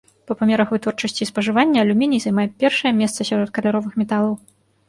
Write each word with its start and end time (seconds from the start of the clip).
Па 0.29 0.35
памерах 0.37 0.71
вытворчасці 0.75 1.21
і 1.25 1.27
спажывання 1.31 1.83
алюміній 1.87 2.21
займае 2.25 2.47
першае 2.65 2.95
месца 3.03 3.29
сярод 3.33 3.49
каляровых 3.59 3.93
металаў. 4.05 4.35